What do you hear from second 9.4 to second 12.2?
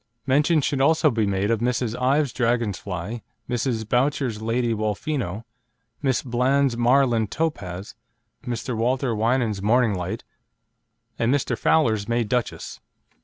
Morning Light, and Mr. Fowler's